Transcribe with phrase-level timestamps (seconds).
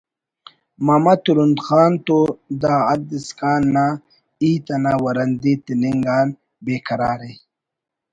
[0.85, 2.19] ماما ترند خان تو
[2.61, 3.85] دا ہَد اسکان نا
[4.41, 6.27] ہیت انا ورندی تننگ آن
[6.63, 7.33] بے قرارءِ